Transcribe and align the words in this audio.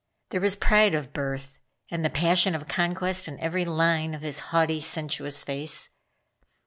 There 0.31 0.41
was 0.41 0.55
pride 0.55 0.95
of 0.95 1.13
birth, 1.13 1.59
and 1.91 2.03
the 2.03 2.09
passion 2.09 2.55
of 2.55 2.67
conquest 2.67 3.27
in 3.27 3.39
every 3.39 3.65
line 3.65 4.15
of 4.15 4.23
his 4.23 4.39
haughty, 4.49 4.79
sensuous 4.81 5.43
face. 5.43 5.91